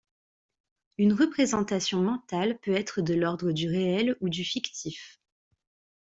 Une 0.97 1.13
représentation 1.13 2.01
mentale 2.01 2.57
peut 2.63 2.73
être 2.73 3.01
de 3.01 3.13
l'ordre 3.13 3.51
du 3.51 3.67
réel 3.69 4.17
ou 4.19 4.29
du 4.29 4.43
fictif. 4.43 5.19